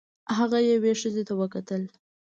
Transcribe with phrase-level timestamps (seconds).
[0.37, 1.81] هغه یوې ښځې ته وکتل.